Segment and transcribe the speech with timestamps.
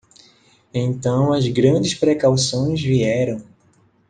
[0.73, 3.39] Então as grandes precauções vieram.